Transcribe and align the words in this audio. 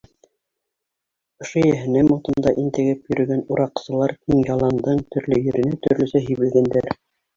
Ошо 1.45 1.61
йәһәннәм 1.71 2.09
утында 2.15 2.53
интегеп 2.63 3.13
йөрөгән 3.13 3.45
ураҡсылар 3.57 4.15
киң 4.25 4.43
яландың 4.51 5.05
төрлө 5.17 5.41
еренә 5.51 5.79
төрлөсә 5.85 6.27
һибелгәндәр. 6.31 6.95